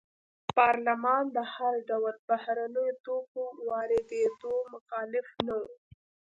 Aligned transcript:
پارلمان 0.55 1.23
د 1.35 1.37
هر 1.53 1.73
ډول 1.89 2.15
بهرنیو 2.27 2.97
توکو 3.05 3.43
واردېدو 3.67 4.53
مخالف 4.73 5.27
نه 5.45 5.55
و. 5.61 5.63